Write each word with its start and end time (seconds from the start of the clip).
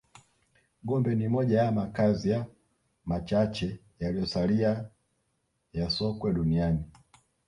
Gombe 0.83 1.15
ni 1.15 1.27
moja 1.27 1.61
ya 1.63 1.71
makazi 1.71 2.29
ya 2.29 2.45
machache 3.05 3.79
yaliyosalia 3.99 4.89
ya 5.73 5.89
Sokwe 5.89 6.33
duniani 6.33 6.83